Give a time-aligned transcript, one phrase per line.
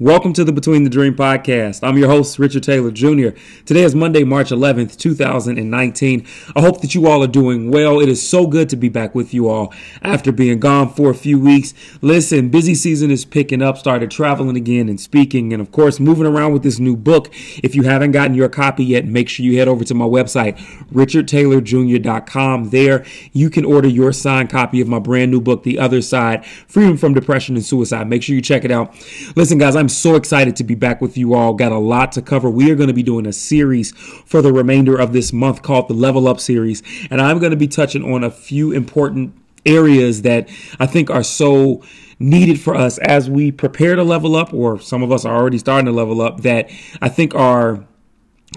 [0.00, 1.86] Welcome to the Between the Dream podcast.
[1.86, 3.38] I'm your host, Richard Taylor Jr.
[3.66, 6.26] Today is Monday, March 11th, 2019.
[6.56, 8.00] I hope that you all are doing well.
[8.00, 11.14] It is so good to be back with you all after being gone for a
[11.14, 11.74] few weeks.
[12.00, 16.24] Listen, busy season is picking up, started traveling again and speaking, and of course, moving
[16.24, 17.28] around with this new book.
[17.62, 20.56] If you haven't gotten your copy yet, make sure you head over to my website,
[20.94, 22.70] richardtaylorjr.com.
[22.70, 26.46] There, you can order your signed copy of my brand new book, The Other Side
[26.46, 28.08] Freedom from Depression and Suicide.
[28.08, 28.94] Make sure you check it out.
[29.36, 31.54] Listen, guys, I'm so excited to be back with you all.
[31.54, 32.48] Got a lot to cover.
[32.48, 35.88] We are going to be doing a series for the remainder of this month called
[35.88, 36.82] the Level Up series.
[37.10, 39.34] And I'm going to be touching on a few important
[39.66, 41.82] areas that I think are so
[42.18, 45.58] needed for us as we prepare to level up, or some of us are already
[45.58, 47.84] starting to level up, that I think are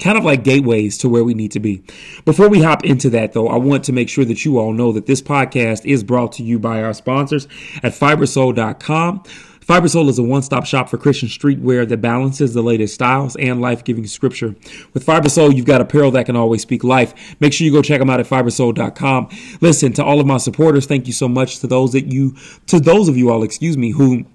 [0.01, 1.83] kind of like gateways to where we need to be.
[2.25, 4.91] Before we hop into that, though, I want to make sure that you all know
[4.91, 7.47] that this podcast is brought to you by our sponsors
[7.83, 9.23] at fibersoul.com.
[9.63, 14.05] Fibersoul is a one-stop shop for Christian streetwear that balances the latest styles and life-giving
[14.07, 14.55] scripture.
[14.93, 17.39] With Fibersoul, you've got apparel that can always speak life.
[17.39, 19.29] Make sure you go check them out at fibersoul.com.
[19.61, 22.35] Listen, to all of my supporters, thank you so much to those that you,
[22.67, 24.25] to those of you all, excuse me, who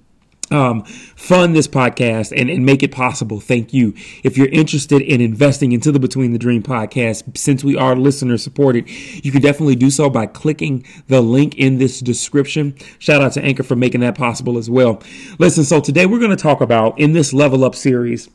[0.51, 3.41] um, fund this podcast and, and make it possible.
[3.41, 3.95] Thank you.
[4.23, 8.39] If you're interested in investing into the Between the Dream podcast, since we are listener
[8.39, 12.77] supported, you can definitely do so by clicking the link in this description.
[12.99, 15.03] Shout out to Anchor for making that possible as well.
[15.39, 18.29] Listen, so today we're going to talk about in this level up series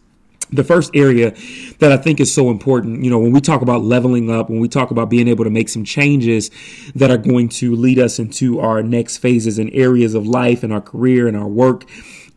[0.52, 1.32] the first area
[1.80, 4.60] that I think is so important, you know, when we talk about leveling up, when
[4.60, 6.52] we talk about being able to make some changes
[6.96, 10.72] that are going to lead us into our next phases and areas of life and
[10.72, 11.86] our career and our work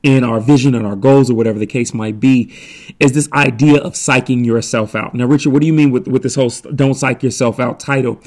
[0.05, 2.55] and our vision and our goals or whatever the case might be,
[3.01, 5.15] is this idea of psyching yourself out.
[5.15, 8.21] Now, Richard, what do you mean with, with this whole don't psych yourself out title?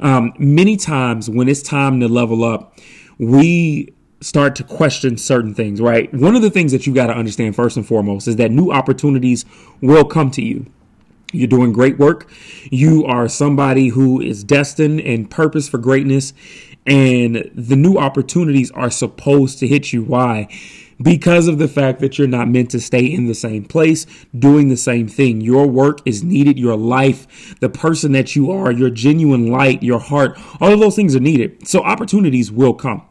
[0.00, 2.78] Um, many times when it's time to level up,
[3.18, 6.12] we start to question certain things, right?
[6.14, 8.70] One of the things that you got to understand first and foremost is that new
[8.70, 9.44] opportunities
[9.80, 10.66] will come to you.
[11.32, 12.30] You're doing great work.
[12.70, 16.32] You are somebody who is destined and purpose for greatness,
[16.86, 20.02] and the new opportunities are supposed to hit you.
[20.02, 20.48] Why?
[21.00, 24.68] Because of the fact that you're not meant to stay in the same place doing
[24.68, 25.40] the same thing.
[25.40, 29.98] Your work is needed, your life, the person that you are, your genuine light, your
[29.98, 31.66] heart, all of those things are needed.
[31.66, 33.06] So opportunities will come.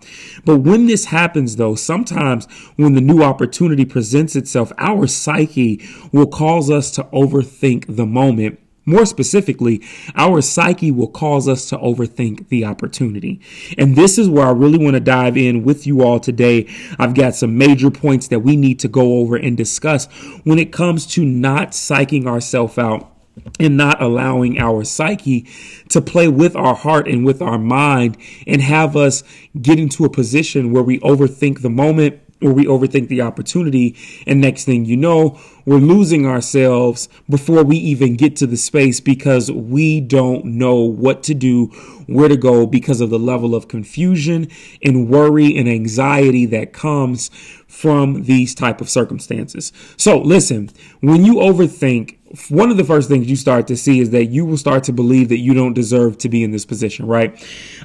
[0.46, 6.28] But when this happens, though, sometimes when the new opportunity presents itself, our psyche will
[6.28, 9.82] cause us to overthink the moment more specifically,
[10.16, 13.42] our psyche will cause us to overthink the opportunity.
[13.78, 16.68] And this is where I really want to dive in with you all today.
[17.00, 20.06] I've got some major points that we need to go over and discuss
[20.44, 23.12] when it comes to not psyching ourselves out
[23.60, 25.48] and not allowing our psyche
[25.90, 28.18] to play with our heart and with our mind
[28.48, 29.24] and have us
[29.62, 33.96] get into a position where we overthink the moment or we overthink the opportunity.
[34.28, 39.00] And next thing you know, we're losing ourselves before we even get to the space
[39.00, 41.68] because we don't know what to do,
[42.06, 44.48] where to go because of the level of confusion
[44.84, 47.30] and worry and anxiety that comes
[47.68, 49.74] from these type of circumstances.
[49.98, 50.70] So listen,
[51.02, 52.18] when you overthink,
[52.50, 54.94] one of the first things you start to see is that you will start to
[54.94, 57.34] believe that you don't deserve to be in this position, right?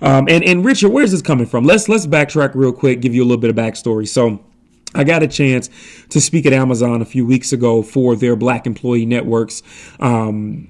[0.02, 1.64] Um, and and Richard, where's this coming from?
[1.64, 4.06] Let's let's backtrack real quick, give you a little bit of backstory.
[4.06, 4.44] So.
[4.94, 5.70] I got a chance
[6.08, 9.62] to speak at Amazon a few weeks ago for their Black Employee Networks
[10.00, 10.68] um,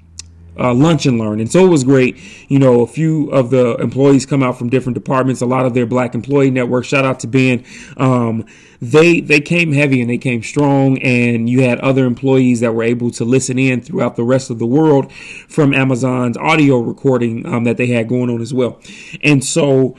[0.59, 1.39] uh, lunch and learn.
[1.39, 2.17] And so it was great.
[2.47, 5.41] You know, a few of the employees come out from different departments.
[5.41, 6.85] A lot of their Black Employee Network.
[6.85, 7.63] Shout out to Ben.
[7.97, 8.45] Um,
[8.81, 10.99] they they came heavy and they came strong.
[10.99, 14.59] And you had other employees that were able to listen in throughout the rest of
[14.59, 18.79] the world from Amazon's audio recording um, that they had going on as well.
[19.23, 19.95] And so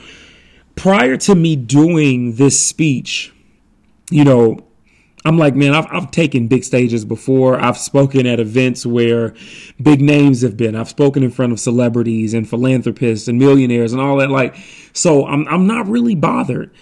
[0.75, 3.32] prior to me doing this speech
[4.13, 4.59] you know,
[5.25, 7.61] I'm like, man, I've, I've taken big stages before.
[7.61, 9.35] I've spoken at events where
[9.81, 10.75] big names have been.
[10.75, 14.31] I've spoken in front of celebrities and philanthropists and millionaires and all that.
[14.31, 14.57] Like,
[14.93, 16.73] so I'm, I'm not really bothered.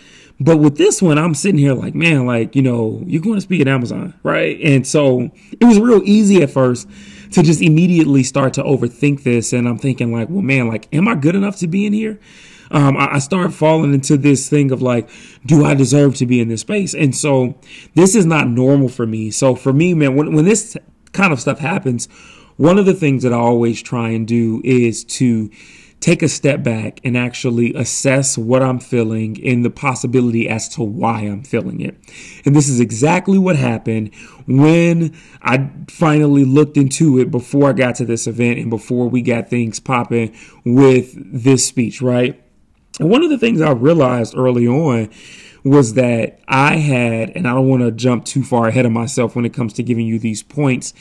[0.42, 3.42] But with this one, I'm sitting here like, man, like, you know, you're going to
[3.42, 4.58] speak at Amazon, right?
[4.62, 6.88] And so it was real easy at first
[7.32, 9.52] to just immediately start to overthink this.
[9.52, 12.18] And I'm thinking, like, well, man, like, am I good enough to be in here?
[12.70, 15.08] Um, I, I start falling into this thing of like,
[15.44, 16.94] do I deserve to be in this space?
[16.94, 17.58] And so
[17.94, 19.30] this is not normal for me.
[19.30, 20.76] So for me, man, when, when this
[21.12, 22.06] kind of stuff happens,
[22.56, 25.50] one of the things that I always try and do is to
[26.00, 30.82] take a step back and actually assess what I'm feeling and the possibility as to
[30.82, 31.94] why I'm feeling it.
[32.44, 34.14] And this is exactly what happened
[34.46, 39.20] when I finally looked into it before I got to this event and before we
[39.20, 40.34] got things popping
[40.64, 42.42] with this speech, right?
[43.00, 45.08] And one of the things I realized early on
[45.64, 49.34] was that I had, and I don't want to jump too far ahead of myself
[49.34, 50.92] when it comes to giving you these points,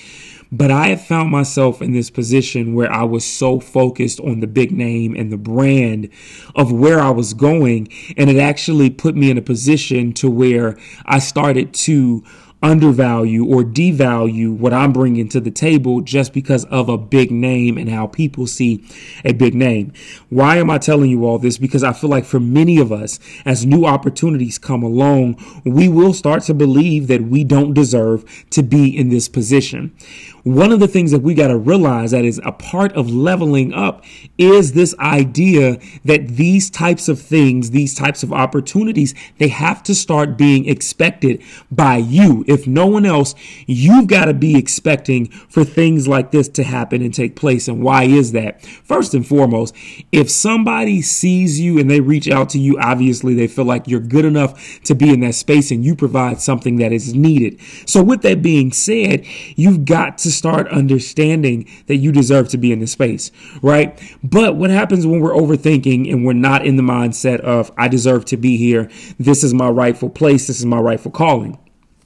[0.50, 4.48] but I have found myself in this position where I was so focused on the
[4.48, 6.10] big name and the brand
[6.56, 7.90] of where I was going.
[8.18, 12.24] And it actually put me in a position to where I started to
[12.62, 17.78] undervalue or devalue what I'm bringing to the table just because of a big name
[17.78, 18.84] and how people see
[19.24, 19.94] a big name.
[20.30, 21.58] Why am I telling you all this?
[21.58, 26.14] Because I feel like for many of us, as new opportunities come along, we will
[26.14, 29.96] start to believe that we don't deserve to be in this position.
[30.44, 33.74] One of the things that we got to realize that is a part of leveling
[33.74, 34.04] up
[34.38, 39.96] is this idea that these types of things, these types of opportunities, they have to
[39.96, 42.46] start being expected by you.
[42.48, 43.36] If no one else,
[43.68, 47.68] you've got to be expecting for things like this to happen and take place.
[47.68, 48.62] And why is that?
[48.62, 49.76] First and foremost,
[50.12, 54.00] if somebody sees you and they reach out to you, obviously they feel like you're
[54.00, 57.60] good enough to be in that space and you provide something that is needed.
[57.86, 59.26] So with that being said,
[59.56, 63.32] you've got to start understanding that you deserve to be in this space,
[63.62, 64.00] right?
[64.24, 68.26] But what happens when we're overthinking and we're not in the mindset of, I deserve
[68.26, 68.90] to be here.
[69.20, 70.48] This is my rightful place.
[70.48, 71.58] This is my rightful calling.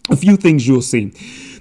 [0.10, 1.14] A few things you'll see.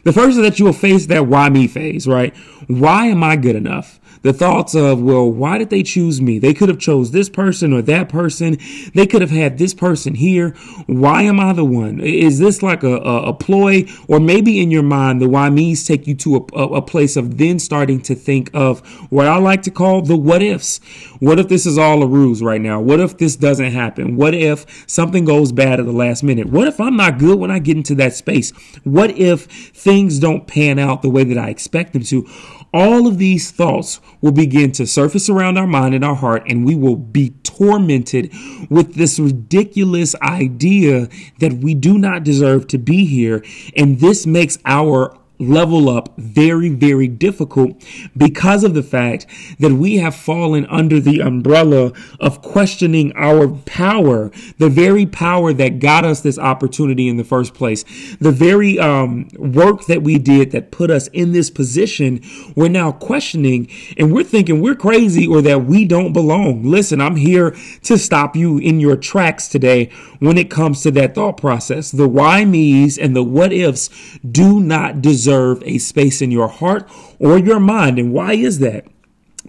[0.05, 2.37] The first is that you will face that why me phase, right?
[2.67, 4.01] Why am I good enough?
[4.23, 6.39] The thoughts of, well, why did they choose me?
[6.39, 8.59] They could have chose this person or that person.
[8.95, 10.51] They could have had this person here.
[10.87, 12.01] Why am I the one?
[12.01, 13.87] Is this like a, a, a ploy?
[14.09, 17.39] Or maybe in your mind, the why me's take you to a, a place of
[17.39, 18.81] then starting to think of
[19.11, 20.79] what I like to call the what ifs.
[21.19, 22.81] What if this is all a ruse right now?
[22.81, 24.17] What if this doesn't happen?
[24.17, 26.49] What if something goes bad at the last minute?
[26.49, 28.51] What if I'm not good when I get into that space?
[28.85, 32.29] What if things don't pan out the way that I expect them to?
[32.73, 36.65] All of these thoughts will begin to surface around our mind and our heart, and
[36.65, 38.33] we will be tormented
[38.71, 41.09] with this ridiculous idea
[41.39, 43.45] that we do not deserve to be here.
[43.77, 47.83] And this makes our level up very, very difficult
[48.17, 49.27] because of the fact
[49.59, 55.79] that we have fallen under the umbrella of questioning our power, the very power that
[55.79, 57.85] got us this opportunity in the first place,
[58.21, 62.21] the very um, work that we did that put us in this position.
[62.55, 66.63] We're now questioning and we're thinking we're crazy or that we don't belong.
[66.65, 69.91] Listen, I'm here to stop you in your tracks today
[70.21, 71.91] when it comes to that thought process.
[71.91, 73.91] The why me's and the what ifs
[74.21, 76.89] do not deserve a space in your heart
[77.19, 77.99] or your mind.
[77.99, 78.87] And why is that?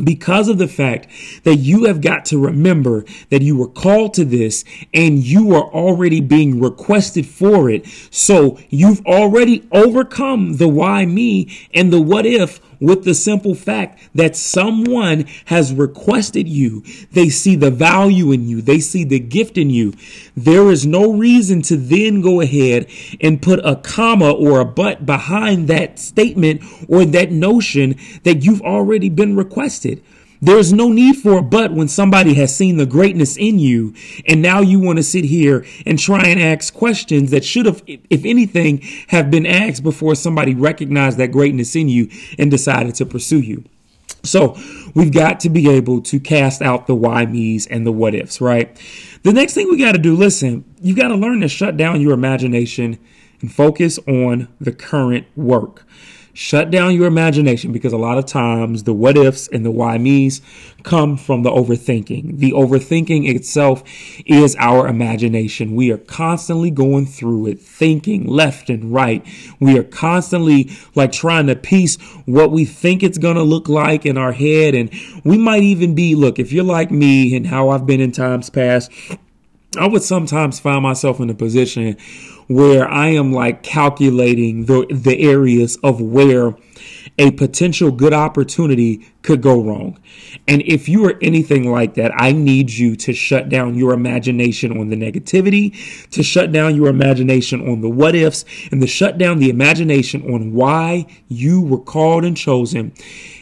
[0.03, 1.07] because of the fact
[1.44, 4.63] that you have got to remember that you were called to this
[4.94, 7.85] and you are already being requested for it.
[8.09, 14.00] So you've already overcome the why me and the what if with the simple fact
[14.16, 16.84] that someone has requested you.
[17.12, 18.62] They see the value in you.
[18.62, 19.94] They see the gift in you.
[20.36, 22.88] There is no reason to then go ahead
[23.22, 28.62] and put a comma or a but behind that statement or that notion that you've
[28.62, 30.04] already been requested.
[30.44, 33.94] There's no need for a but when somebody has seen the greatness in you
[34.28, 37.81] and now you want to sit here and try and ask questions that should have,
[37.88, 43.06] if anything, have been asked before somebody recognized that greatness in you and decided to
[43.06, 43.63] pursue you.
[44.24, 44.57] So
[44.94, 48.42] we've got to be able to cast out the why me's and the what ifs,
[48.42, 48.75] right?
[49.24, 52.01] The next thing we got to do, listen, you got to learn to shut down
[52.01, 53.00] your imagination
[53.39, 55.86] and focus on the current work.
[56.36, 60.00] Shut down your imagination because a lot of times the what ifs and the why
[60.00, 60.42] me's
[60.82, 62.40] come from the overthinking.
[62.40, 63.84] The overthinking itself
[64.25, 65.75] is our imagination.
[65.75, 69.24] We are constantly going through it, thinking left and right.
[69.60, 74.04] We are constantly like trying to piece what we think it's going to look like
[74.04, 74.74] in our head.
[74.74, 74.92] And
[75.24, 78.50] we might even be, look, if you're like me and how I've been in times
[78.50, 78.92] past,
[79.78, 81.98] I would sometimes find myself in a position
[82.47, 86.55] where I am like calculating the, the areas of where
[87.17, 90.00] a potential good opportunity could go wrong.
[90.47, 94.77] And if you are anything like that, I need you to shut down your imagination
[94.77, 99.17] on the negativity, to shut down your imagination on the what ifs, and to shut
[99.17, 102.93] down the imagination on why you were called and chosen,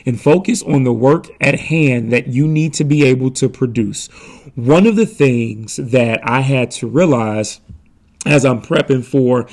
[0.06, 4.08] and focus on the work at hand that you need to be able to produce.
[4.56, 7.62] One of the things that I had to realize
[8.26, 9.48] as I'm prepping for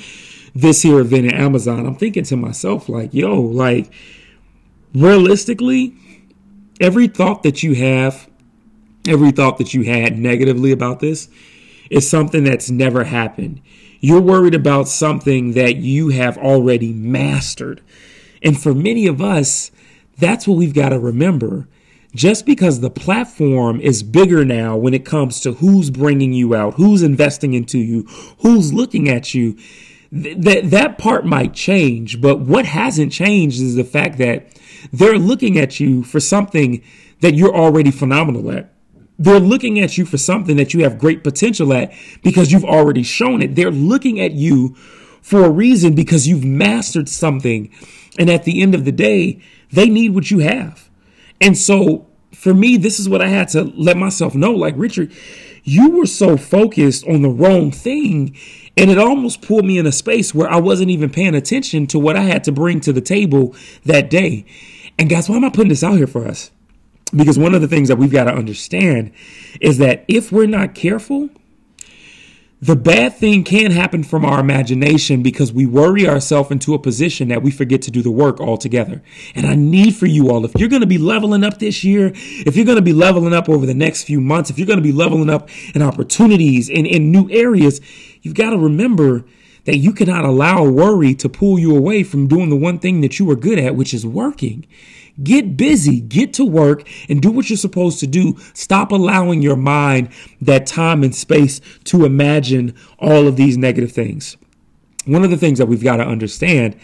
[0.53, 3.91] this here event at Amazon, I'm thinking to myself, like, yo, like,
[4.93, 5.95] realistically,
[6.79, 8.29] every thought that you have,
[9.07, 11.29] every thought that you had negatively about this
[11.89, 13.61] is something that's never happened.
[13.99, 17.81] You're worried about something that you have already mastered.
[18.41, 19.71] And for many of us,
[20.17, 21.67] that's what we've got to remember
[22.15, 26.75] just because the platform is bigger now when it comes to who's bringing you out,
[26.75, 28.03] who's investing into you,
[28.39, 29.57] who's looking at you,
[30.11, 32.19] th- that that part might change.
[32.19, 34.47] But what hasn't changed is the fact that
[34.91, 36.83] they're looking at you for something
[37.21, 38.73] that you're already phenomenal at.
[39.19, 41.91] They're looking at you for something that you have great potential at
[42.23, 43.55] because you've already shown it.
[43.55, 44.75] They're looking at you
[45.21, 47.69] for a reason because you've mastered something.
[48.17, 50.88] And at the end of the day, they need what you have.
[51.41, 54.51] And so for me, this is what I had to let myself know.
[54.51, 55.11] Like, Richard,
[55.63, 58.35] you were so focused on the wrong thing.
[58.77, 61.99] And it almost pulled me in a space where I wasn't even paying attention to
[61.99, 63.55] what I had to bring to the table
[63.85, 64.45] that day.
[64.97, 66.51] And guys, why am I putting this out here for us?
[67.13, 69.11] Because one of the things that we've got to understand
[69.59, 71.29] is that if we're not careful,
[72.61, 77.29] the bad thing can happen from our imagination because we worry ourselves into a position
[77.29, 79.01] that we forget to do the work altogether.
[79.33, 82.11] And I need for you all, if you're going to be leveling up this year,
[82.13, 84.79] if you're going to be leveling up over the next few months, if you're going
[84.79, 87.79] to be leveling up in opportunities in, in new areas,
[88.21, 89.23] you've got to remember
[89.63, 93.19] that you cannot allow worry to pull you away from doing the one thing that
[93.19, 94.65] you are good at, which is working.
[95.23, 98.37] Get busy, get to work, and do what you're supposed to do.
[98.53, 100.09] Stop allowing your mind
[100.41, 104.37] that time and space to imagine all of these negative things.
[105.05, 106.75] One of the things that we've got to understand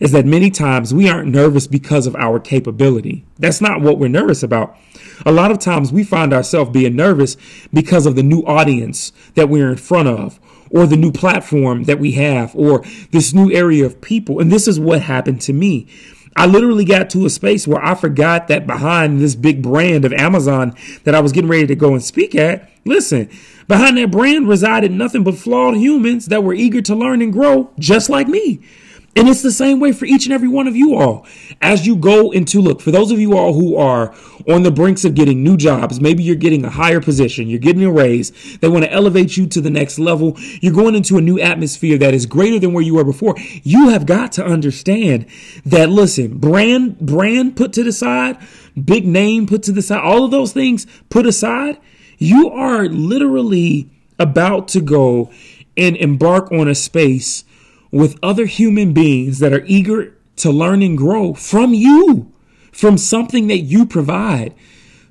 [0.00, 3.24] is that many times we aren't nervous because of our capability.
[3.38, 4.76] That's not what we're nervous about.
[5.24, 7.36] A lot of times we find ourselves being nervous
[7.72, 10.40] because of the new audience that we're in front of,
[10.70, 14.40] or the new platform that we have, or this new area of people.
[14.40, 15.86] And this is what happened to me.
[16.36, 20.12] I literally got to a space where I forgot that behind this big brand of
[20.12, 20.74] Amazon
[21.04, 23.30] that I was getting ready to go and speak at, listen,
[23.68, 27.72] behind that brand resided nothing but flawed humans that were eager to learn and grow
[27.78, 28.60] just like me.
[29.16, 31.26] And it's the same way for each and every one of you all.
[31.62, 34.12] As you go into look, for those of you all who are
[34.48, 37.84] on the brinks of getting new jobs, maybe you're getting a higher position, you're getting
[37.84, 41.20] a raise, they want to elevate you to the next level, you're going into a
[41.20, 43.36] new atmosphere that is greater than where you were before.
[43.62, 45.26] You have got to understand
[45.64, 48.36] that listen, brand brand put to the side,
[48.82, 51.78] big name put to the side, all of those things put aside,
[52.18, 55.30] you are literally about to go
[55.76, 57.44] and embark on a space
[57.94, 62.32] with other human beings that are eager to learn and grow from you,
[62.72, 64.52] from something that you provide.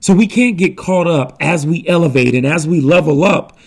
[0.01, 3.57] So we can't get caught up as we elevate and as we level up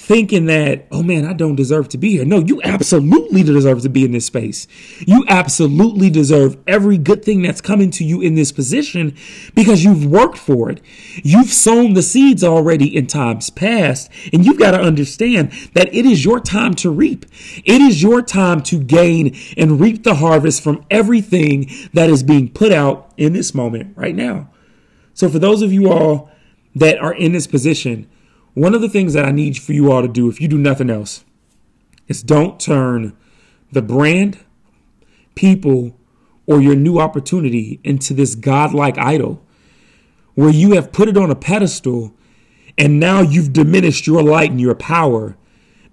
[0.00, 2.24] thinking that, oh man, I don't deserve to be here.
[2.24, 4.66] No, you absolutely deserve to be in this space.
[5.06, 9.14] You absolutely deserve every good thing that's coming to you in this position
[9.54, 10.80] because you've worked for it.
[11.22, 16.06] You've sown the seeds already in times past, and you've got to understand that it
[16.06, 17.26] is your time to reap.
[17.66, 22.50] It is your time to gain and reap the harvest from everything that is being
[22.50, 24.48] put out in this moment right now.
[25.12, 26.30] So, for those of you all
[26.74, 28.08] that are in this position,
[28.54, 30.58] one of the things that I need for you all to do, if you do
[30.58, 31.24] nothing else,
[32.08, 33.16] is don't turn
[33.72, 34.38] the brand,
[35.34, 35.96] people,
[36.46, 39.42] or your new opportunity into this godlike idol
[40.34, 42.12] where you have put it on a pedestal
[42.76, 45.36] and now you've diminished your light and your power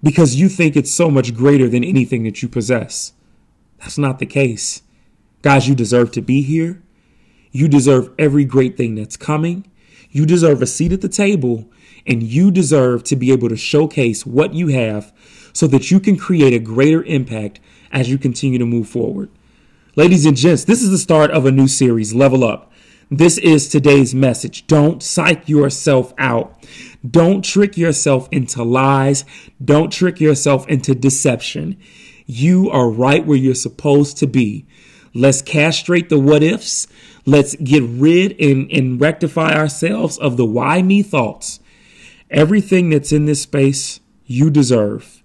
[0.02, 3.12] because you think it's so much greater than anything that you possess.
[3.78, 4.82] That's not the case.
[5.42, 6.82] Guys, you deserve to be here.
[7.52, 9.70] You deserve every great thing that's coming.
[10.10, 11.70] You deserve a seat at the table
[12.06, 15.12] and you deserve to be able to showcase what you have
[15.52, 17.60] so that you can create a greater impact
[17.92, 19.30] as you continue to move forward.
[19.96, 22.72] Ladies and gents, this is the start of a new series, Level Up.
[23.10, 24.66] This is today's message.
[24.66, 26.62] Don't psych yourself out.
[27.08, 29.24] Don't trick yourself into lies.
[29.64, 31.78] Don't trick yourself into deception.
[32.26, 34.66] You are right where you're supposed to be.
[35.14, 36.86] Let's castrate the what ifs.
[37.28, 41.60] Let's get rid and, and rectify ourselves of the why me thoughts.
[42.30, 45.22] Everything that's in this space, you deserve.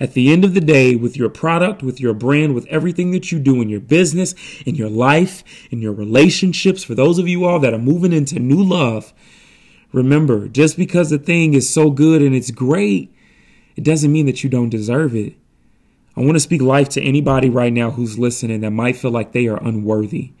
[0.00, 3.30] At the end of the day, with your product, with your brand, with everything that
[3.30, 4.34] you do in your business,
[4.66, 8.40] in your life, in your relationships, for those of you all that are moving into
[8.40, 9.14] new love,
[9.92, 13.14] remember, just because the thing is so good and it's great,
[13.76, 15.34] it doesn't mean that you don't deserve it.
[16.16, 19.30] I want to speak life to anybody right now who's listening that might feel like
[19.30, 20.32] they are unworthy.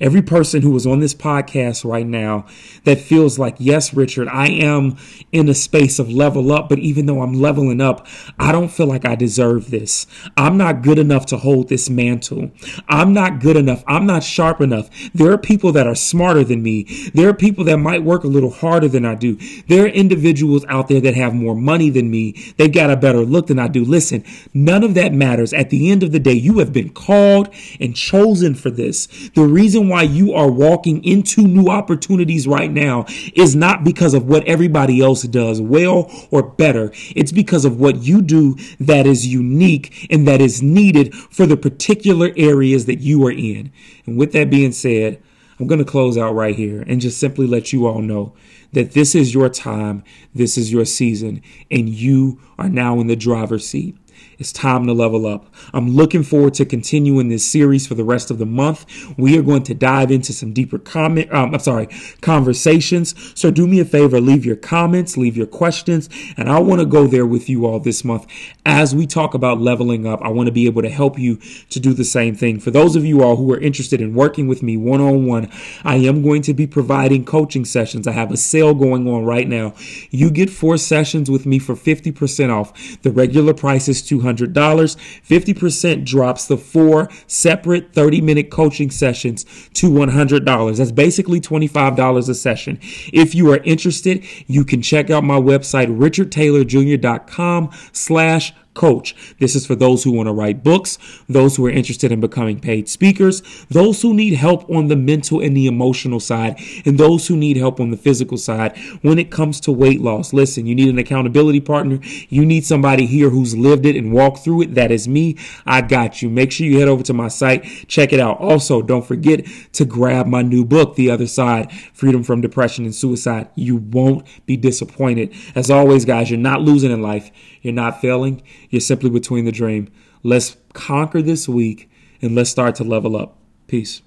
[0.00, 2.46] Every person who is on this podcast right now
[2.84, 4.96] that feels like, yes, Richard, I am
[5.32, 8.06] in a space of level up, but even though I'm leveling up,
[8.38, 10.06] I don't feel like I deserve this.
[10.36, 12.50] I'm not good enough to hold this mantle.
[12.88, 13.84] I'm not good enough.
[13.86, 14.90] I'm not sharp enough.
[15.12, 16.84] There are people that are smarter than me.
[17.14, 19.36] There are people that might work a little harder than I do.
[19.68, 22.32] There are individuals out there that have more money than me.
[22.56, 23.84] They've got a better look than I do.
[23.84, 25.52] Listen, none of that matters.
[25.52, 27.48] At the end of the day, you have been called
[27.80, 29.06] and chosen for this.
[29.34, 34.14] The reason reason why you are walking into new opportunities right now is not because
[34.14, 36.90] of what everybody else does well or better.
[37.14, 41.56] It's because of what you do that is unique and that is needed for the
[41.56, 43.72] particular areas that you are in.
[44.06, 45.22] And with that being said,
[45.58, 48.34] I'm going to close out right here and just simply let you all know
[48.72, 50.02] that this is your time,
[50.34, 53.96] this is your season, and you are now in the driver's seat.
[54.38, 55.46] It's time to level up.
[55.72, 58.86] I'm looking forward to continuing this series for the rest of the month.
[59.16, 61.32] We are going to dive into some deeper comment.
[61.32, 61.88] Um, I'm sorry,
[62.20, 63.14] conversations.
[63.38, 66.86] So do me a favor, leave your comments, leave your questions, and I want to
[66.86, 68.26] go there with you all this month
[68.66, 70.20] as we talk about leveling up.
[70.22, 71.36] I want to be able to help you
[71.70, 72.58] to do the same thing.
[72.60, 75.50] For those of you all who are interested in working with me one on one,
[75.84, 78.06] I am going to be providing coaching sessions.
[78.06, 79.74] I have a sale going on right now.
[80.10, 83.02] You get four sessions with me for 50% off.
[83.02, 84.52] The regular price is 200 $200.
[84.54, 90.76] 50% drops the four separate 30 minute coaching sessions to $100.
[90.76, 92.78] That's basically $25 a session.
[93.12, 99.34] If you are interested, you can check out my website, richardtaylorjr.com slash coach.
[99.38, 102.60] This is for those who want to write books, those who are interested in becoming
[102.60, 107.28] paid speakers, those who need help on the mental and the emotional side, and those
[107.28, 110.32] who need help on the physical side when it comes to weight loss.
[110.32, 111.98] Listen, you need an accountability partner.
[112.28, 114.74] You need somebody here who's lived it and walked through it.
[114.74, 115.36] That is me.
[115.64, 116.28] I got you.
[116.28, 118.40] Make sure you head over to my site, check it out.
[118.40, 122.94] Also, don't forget to grab my new book, The Other Side Freedom from Depression and
[122.94, 123.48] Suicide.
[123.54, 125.32] You won't be disappointed.
[125.54, 127.30] As always, guys, you're not losing in life.
[127.62, 128.42] You're not failing.
[128.74, 129.86] You're simply between the dream.
[130.24, 131.88] Let's conquer this week
[132.20, 133.38] and let's start to level up.
[133.68, 134.02] Peace.